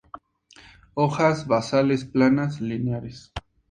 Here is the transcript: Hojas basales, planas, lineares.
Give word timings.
Hojas 0.95 1.45
basales, 1.47 2.05
planas, 2.05 2.59
lineares. 2.59 3.31